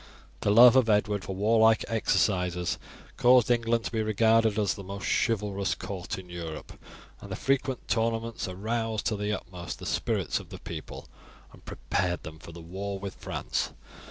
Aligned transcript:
The 0.39 0.49
love 0.49 0.75
of 0.75 0.89
Edward 0.89 1.23
for 1.23 1.35
warlike 1.35 1.85
exercises 1.87 2.79
caused 3.17 3.51
England 3.51 3.83
to 3.85 3.91
be 3.91 4.01
regarded 4.01 4.57
as 4.57 4.73
the 4.73 4.83
most 4.83 5.05
chivalrous 5.05 5.75
court 5.75 6.17
in 6.17 6.27
Europe, 6.27 6.73
and 7.19 7.31
the 7.31 7.35
frequent 7.35 7.87
tournaments 7.87 8.47
aroused 8.47 9.05
to 9.05 9.15
the 9.15 9.31
utmost 9.33 9.77
the 9.77 9.85
spirits 9.85 10.39
of 10.39 10.49
the 10.49 10.57
people 10.61 11.07
and 11.53 11.65
prepared 11.65 12.23
them 12.23 12.39
for 12.39 12.51
the 12.51 12.61
war 12.61 12.97
with 12.97 13.13
France. 13.13 13.73